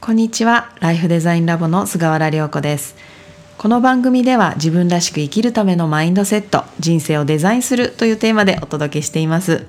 [0.00, 0.70] こんにちは。
[0.80, 2.94] ライフデザインラボの菅原涼子です。
[3.58, 9.66] この番組では自分らしく生きるためのマインドセット人生をデザインするというテーマでお届けしています。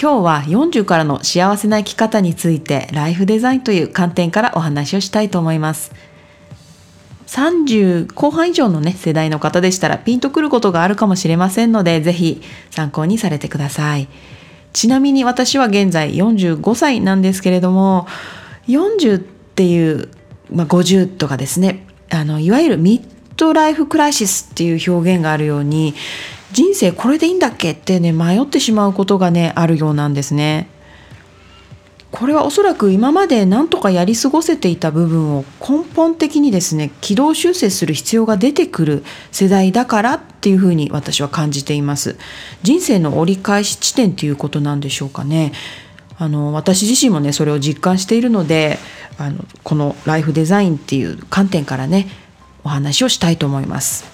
[0.00, 5.90] 今日は40からの幸せな生き方についてライフデザインという観点からお話をしたいと思います。
[7.28, 14.06] 30後半以上のね世代の方でしたらピンとくることがあるかもしれませんのでぜひ参考にされてください。
[14.74, 18.06] ちなみに私は現在45歳なんですけれども
[18.68, 20.08] 40っていう、
[20.52, 21.86] まあ、50とかですね。
[22.10, 25.94] あのいわゆるミッドライフクライシスっていう表現があるように
[26.52, 30.68] 人生これでいいんだっけってね迷ってしまうことがねあるようなんですね。
[32.10, 42.16] これはおそらく今まで何とかやり過ごせていた部分を根本的にですね軌道修正する必要が出てくる世代だからっていうふうに私は感じています。
[42.62, 45.52] 人生の折り返し地点っていうことなんでしょうかね。
[46.18, 48.78] あの私自身もねそれを実感しているので
[49.18, 52.08] あのこのライフデザインっていう観点からね
[52.64, 54.04] お話をしたいと思います。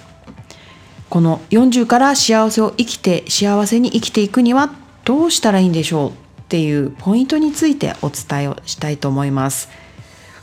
[1.09, 6.13] この40から幸せを生きて幸せに生きていくにはどうしたらいいんでしょうっ
[6.47, 9.69] ていうポイントについてお伝えをしたいと思います。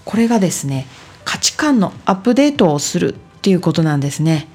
[0.04, 0.86] これがですね
[1.24, 4.48] 価値観のアップデートをするっていうことなんですね。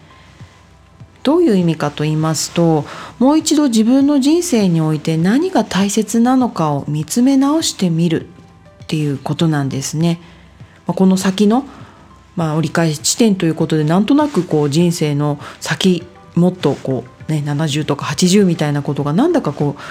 [1.27, 2.85] どういう意味かと言いますと
[3.19, 8.27] もう一度自分の人生において何が大切なのかを見つめ直してみる
[8.83, 10.21] っていうことなんですね。
[10.85, 11.65] この先の、
[12.37, 19.81] まあ、折り返し地点ということでなんとなくこう人生の先もっとこう、ね、70とか80みたいなことがなんだかこう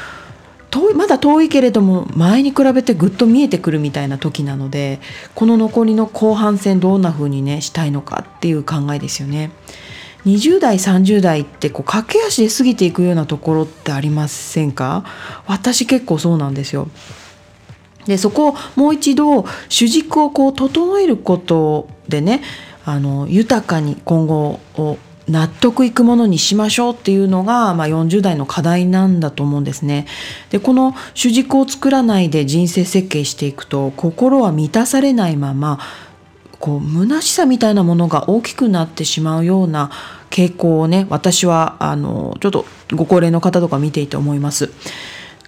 [0.70, 5.00] 遠いまだ遠いけれども前に比べてぐっと見えてくるみたいな時なので
[5.34, 9.50] この残りの後半戦どんな風にねしたいのかっていう考えですよね。
[10.27, 15.05] 20代30代ってこう駆け足で過ぎていくようなところってありませんか？
[15.46, 16.88] 私結構そうなんですよ。
[18.06, 22.42] でそこをもう一度主軸をこう整えることでね
[22.84, 30.06] あの豊かに今後を納得いくものにしましょうっていうのが、まあ、40代の課題なんだと思うんですね。
[30.50, 35.81] でこの主軸を作らないで人生設計していくと心は満たされないまま
[36.60, 39.91] こう虚しさみたいなものが大きくなってしまうような
[40.36, 44.70] 傾向をね私はあのちょっとご高齢の方とか見ていて思います。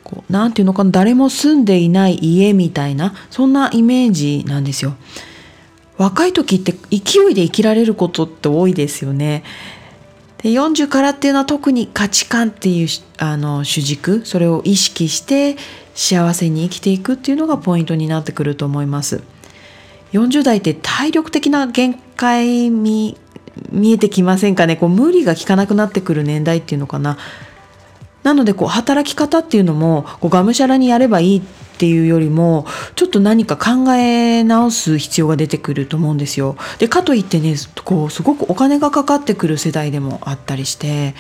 [0.03, 4.95] こうなんていうのかな誰も住んでいない家みたいなそんなイメージなんですよ。
[5.99, 9.45] 若い時って勢いで生きられることって多いですよね。
[10.39, 12.89] で40からっていうのは特に価値観っていう
[13.19, 15.57] あの主軸それを意識して
[15.95, 19.23] 幸せに生きていくっていうのがポイントになってくると思います。
[20.13, 22.71] 40代って体力的な限界
[23.71, 24.77] 見えてきませんかね？
[24.77, 27.19] こう無理が効かなくなってくる年代っていうのかな？
[28.23, 31.43] なのでこう働き方っていうのもこうがむしゃらにやればいいっ
[31.79, 36.57] ていうよりもちょっと何か考え直す必要が出てくると思うんですよ。
[36.79, 41.15] でかといってねこうすごくお金がかかってくる世代でもあったりして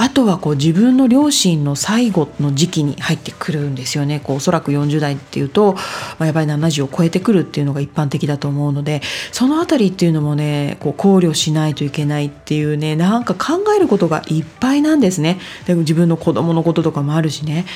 [0.00, 4.20] あとはこう自分の両親の最後の時期に入ってくるんですよね。
[4.20, 5.80] こうおそらく40代っていうと、ま
[6.20, 15.40] あ、やばい70を超えてくるっていうのが一般的だと思うのでその辺りっていうのもねこう考慮しないといけないっていうねなんか考えることがいっぱいなんですね。
[15.66, 17.66] で自分の子供のこととかもあるしね。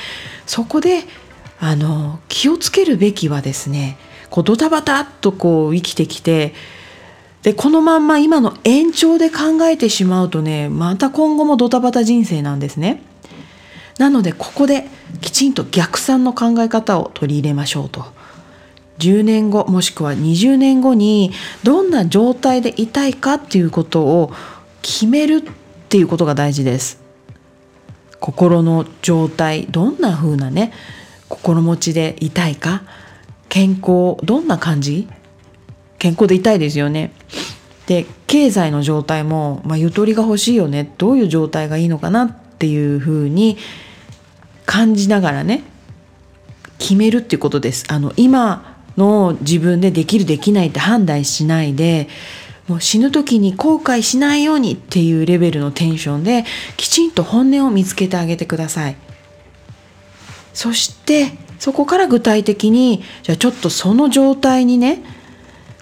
[0.46, 1.02] そこで
[1.58, 3.98] あの気をつけるべきはですね
[4.30, 6.54] こうドタバタっとこう生きてきて
[7.42, 13.02] でこのまんま今の延長で考えてしまうとねまた今後もドタバタ人生なんですね。
[13.98, 14.86] なのでここで
[15.20, 18.04] きちんと逆算の考え方を取り入れましょうと。
[18.98, 21.32] 10年後もしくは20年後に
[21.64, 24.32] どんな状態でいたいかっていうことを
[24.82, 25.42] 決めるっ
[25.88, 27.02] ていうことが大事です。
[28.20, 30.72] 心の状態どんな風なね
[31.28, 32.82] 心持ちでいたいか
[33.48, 35.08] 健康どんな感じ
[36.02, 37.12] 健康でいたいですよね。
[37.86, 43.56] で経済の状態も、まあ、ゆとりが欲しいよねどういう状態がいいのかなっていうふうに
[44.66, 45.62] 感じながらね
[46.78, 47.84] 決めるっていうことです。
[47.88, 52.08] あの今の自分でできるできないって判断しないで
[52.66, 56.44] もう死ぬ時に後悔しないようにっていうレベルのテンションで
[56.76, 58.96] きちんと本音を見つけてあげてください。
[60.52, 65.21] そしてそこから具体的にじゃあちょっとその状態にね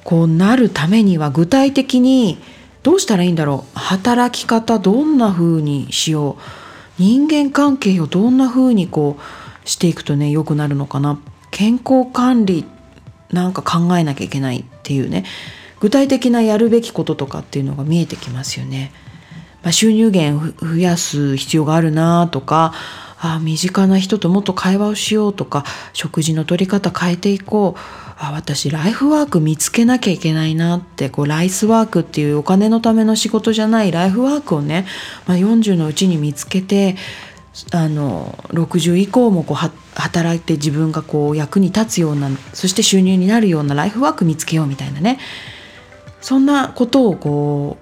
[0.05, 2.39] こうなるためには具体的に
[2.83, 3.79] どうしたらいいんだろう。
[3.79, 6.43] 働き方どんな風にしよう。
[6.99, 11.19] 人間関係をどんな風にこうしていくとね良くなるのかな。
[11.51, 12.65] 健康管理
[13.31, 15.25] なんか考えなきゃいけないっていうね。
[15.81, 18.93] 具体的なやるべきこととかっていうのが見えてきますよね。
[19.63, 22.73] まあ、収入源増やす必要があるなとか
[23.19, 28.10] あ身近な人ともっと会話をしようとか食事の取り方変えていこう。
[28.23, 34.87] あ私ライフワーク見つけなきゃいけないなってこうライスワークっていうお金のための仕事じゃないライフワークをね、
[35.27, 36.97] まあ、40のうちに見つけて
[37.73, 45.19] あの60以降もこう働いて自分がこう役に立つようなそして収入になるようなライフワーク見つけようみたいなね
[46.21, 47.79] そんなことをこ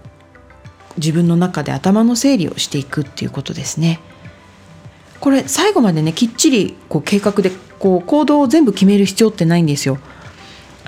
[0.96, 4.00] う自分の中で頭の整理をしていくっていうことですね。
[5.20, 9.98] これ最後までねきっちりこう計画でこう行動を全部決める必要ってないんですよ。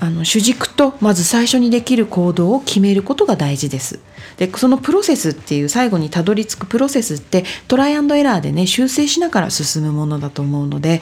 [0.01, 3.99] あの主軸とまず最初にできる行動を決めることが大事です。
[4.37, 11.01] でそのプロセスっていう最後にたどり着くプロセスってトライアンドエラーでね修正しながら進むものだと思うので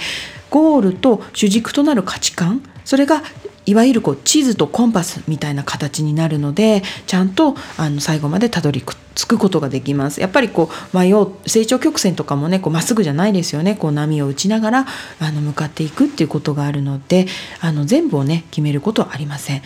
[0.50, 3.24] ゴールと主軸となる価値観それが
[3.70, 8.84] いわゆるこう地図とコンパスみたいな形になるのでちゃんとあの最後までたどり
[9.14, 10.22] 着くことができます。
[10.22, 13.76] やっぱりこう迷う成長曲線とかもねこうまっすぐじゃないですよね。
[13.76, 14.86] こう波を打ちながら
[15.20, 17.28] あの向かっていくっていうことがあるので
[17.62, 19.62] あの全部をね決めることはありません。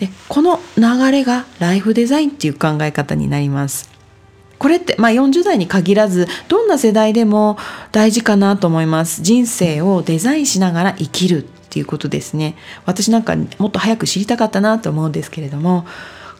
[0.00, 3.97] でこの流れがライフデザインっていう考え方になります。
[4.58, 7.56] これって、まあ、40代に限らずどんな世代でも
[7.92, 9.22] 大事かなと思います。
[9.22, 12.56] 人生をデザインしながら生きるっていうことですね。
[12.84, 15.86] 私なんかもっと早く知りたかったなと思うんですけれども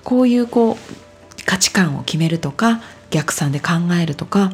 [0.02, 2.80] こういうこう価値観を決めるとか
[3.10, 4.52] 逆算で考えるとか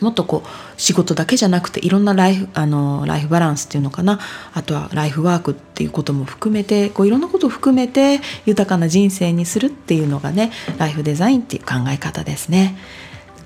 [0.00, 4.20] もっとこう仕事だけじゃなくていろんなライフあのライフバランスっていうのかな
[4.54, 12.76] あとはライフワークっていうことも含めてこういろんなことを含めて豊かな人生にするっていうのがねライフデザインっていう考え方ですね。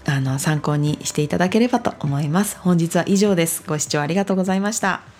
[0.06, 2.58] あの参考にしていただければと思います。
[2.58, 3.62] 本日は以上です。
[3.66, 5.19] ご視聴ありがとうございました。